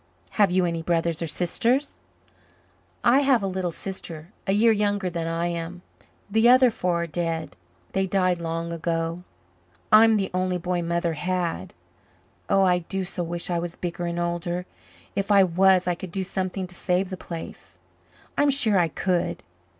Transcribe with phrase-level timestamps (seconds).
[0.31, 1.99] "Have you any brothers or sisters?"
[3.03, 5.83] "I have a little sister a year younger than I am.
[6.27, 7.55] The other four are dead.
[7.91, 9.21] They died long ago.
[9.91, 11.75] I'm the only boy Mother had.
[12.49, 14.65] Oh, I do so wish I was bigger and older!
[15.15, 17.77] If I was I could do something to save the place
[18.39, 19.43] I'm sure I could.